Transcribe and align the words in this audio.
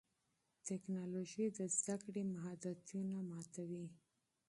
ټیکنالوژي 0.67 1.45
د 1.57 1.59
زده 1.77 1.95
کړې 2.03 2.23
محدودیتونه 2.33 3.15
ماتوي. 3.29 3.85